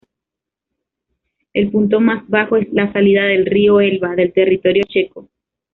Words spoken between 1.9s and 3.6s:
más bajo es la salida del